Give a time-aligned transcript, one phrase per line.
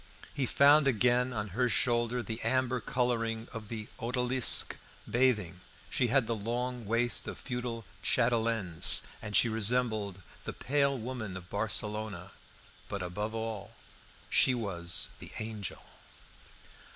[0.33, 4.77] He found again on her shoulder the amber colouring of the "Odalisque
[5.07, 11.37] Bathing"; she had the long waist of feudal chatelaines, and she resembled the "Pale Woman
[11.37, 12.31] of Barcelona."
[12.89, 13.75] But above all
[14.27, 15.83] she was the Angel!